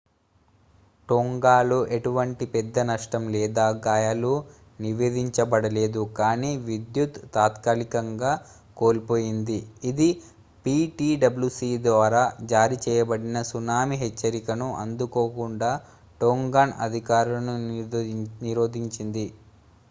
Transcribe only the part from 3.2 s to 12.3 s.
లేదా గాయాలు నివేదించబడలేదు కానీ విద్యుత్ తాత్కాలికంగా కోల్పోయింది ఇది ptwc ద్వారా